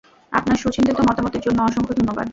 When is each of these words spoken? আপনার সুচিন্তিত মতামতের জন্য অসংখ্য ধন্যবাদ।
আপনার 0.31 0.57
সুচিন্তিত 0.57 0.97
মতামতের 1.01 1.41
জন্য 1.41 1.59
অসংখ্য 1.61 1.93
ধন্যবাদ। 1.93 2.27